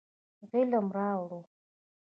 [0.53, 1.39] علم راوړو.